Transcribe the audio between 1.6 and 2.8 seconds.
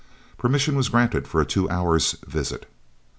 hours' visit.